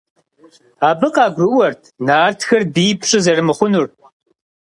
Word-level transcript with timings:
Абы 0.89 1.07
къагурыӀуэрт 1.15 1.81
нартхэр 2.05 2.63
бий 2.73 2.93
пщӀы 2.99 3.19
зэрымыхъунур. 3.25 3.87